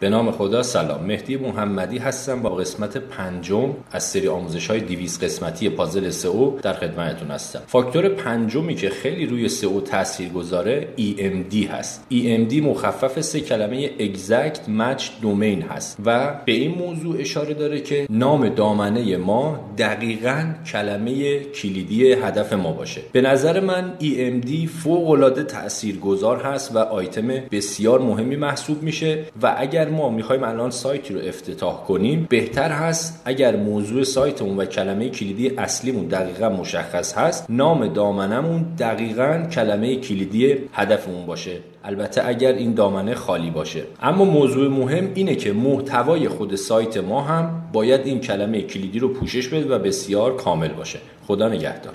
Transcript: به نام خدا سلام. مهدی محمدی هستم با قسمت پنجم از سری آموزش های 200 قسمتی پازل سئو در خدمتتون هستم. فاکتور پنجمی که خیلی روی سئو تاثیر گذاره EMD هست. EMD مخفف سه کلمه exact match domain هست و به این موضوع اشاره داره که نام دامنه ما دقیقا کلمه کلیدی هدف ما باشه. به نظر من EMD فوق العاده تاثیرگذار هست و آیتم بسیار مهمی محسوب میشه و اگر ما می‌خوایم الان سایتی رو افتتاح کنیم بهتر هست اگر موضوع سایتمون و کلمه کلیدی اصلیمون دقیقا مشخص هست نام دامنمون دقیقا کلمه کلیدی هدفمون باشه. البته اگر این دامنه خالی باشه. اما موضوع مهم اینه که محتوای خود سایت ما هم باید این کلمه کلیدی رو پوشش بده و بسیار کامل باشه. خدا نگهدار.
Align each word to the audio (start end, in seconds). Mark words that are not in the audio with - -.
به 0.00 0.08
نام 0.08 0.30
خدا 0.30 0.62
سلام. 0.62 1.04
مهدی 1.04 1.36
محمدی 1.36 1.98
هستم 1.98 2.42
با 2.42 2.50
قسمت 2.50 2.96
پنجم 2.96 3.74
از 3.92 4.04
سری 4.04 4.28
آموزش 4.28 4.70
های 4.70 4.80
200 4.80 5.24
قسمتی 5.24 5.68
پازل 5.68 6.10
سئو 6.10 6.58
در 6.62 6.72
خدمتتون 6.72 7.30
هستم. 7.30 7.60
فاکتور 7.66 8.08
پنجمی 8.08 8.74
که 8.74 8.90
خیلی 8.90 9.26
روی 9.26 9.48
سئو 9.48 9.80
تاثیر 9.80 10.28
گذاره 10.28 10.88
EMD 10.98 11.54
هست. 11.54 12.06
EMD 12.10 12.54
مخفف 12.54 13.20
سه 13.20 13.40
کلمه 13.40 13.90
exact 13.98 14.56
match 14.56 15.02
domain 15.22 15.72
هست 15.72 15.98
و 16.06 16.34
به 16.44 16.52
این 16.52 16.74
موضوع 16.74 17.16
اشاره 17.20 17.54
داره 17.54 17.80
که 17.80 18.06
نام 18.10 18.48
دامنه 18.48 19.16
ما 19.16 19.74
دقیقا 19.78 20.54
کلمه 20.72 21.40
کلیدی 21.40 22.12
هدف 22.12 22.52
ما 22.52 22.72
باشه. 22.72 23.00
به 23.12 23.20
نظر 23.20 23.60
من 23.60 23.92
EMD 24.00 24.68
فوق 24.82 25.10
العاده 25.10 25.42
تاثیرگذار 25.42 26.42
هست 26.42 26.76
و 26.76 26.78
آیتم 26.78 27.28
بسیار 27.28 28.00
مهمی 28.00 28.36
محسوب 28.36 28.82
میشه 28.82 29.24
و 29.42 29.54
اگر 29.58 29.87
ما 29.88 30.08
می‌خوایم 30.08 30.44
الان 30.44 30.70
سایتی 30.70 31.14
رو 31.14 31.20
افتتاح 31.20 31.84
کنیم 31.84 32.26
بهتر 32.30 32.70
هست 32.70 33.22
اگر 33.24 33.56
موضوع 33.56 34.02
سایتمون 34.04 34.56
و 34.56 34.64
کلمه 34.64 35.08
کلیدی 35.08 35.48
اصلیمون 35.48 36.06
دقیقا 36.06 36.48
مشخص 36.48 37.14
هست 37.18 37.46
نام 37.48 37.86
دامنمون 37.86 38.62
دقیقا 38.78 39.46
کلمه 39.52 39.96
کلیدی 39.96 40.56
هدفمون 40.72 41.26
باشه. 41.26 41.56
البته 41.84 42.28
اگر 42.28 42.52
این 42.52 42.74
دامنه 42.74 43.14
خالی 43.14 43.50
باشه. 43.50 43.82
اما 44.02 44.24
موضوع 44.24 44.68
مهم 44.68 45.10
اینه 45.14 45.34
که 45.34 45.52
محتوای 45.52 46.28
خود 46.28 46.54
سایت 46.54 46.96
ما 46.96 47.20
هم 47.20 47.70
باید 47.72 48.00
این 48.04 48.20
کلمه 48.20 48.62
کلیدی 48.62 48.98
رو 48.98 49.08
پوشش 49.08 49.48
بده 49.48 49.74
و 49.74 49.78
بسیار 49.78 50.36
کامل 50.36 50.68
باشه. 50.68 50.98
خدا 51.26 51.48
نگهدار. 51.48 51.92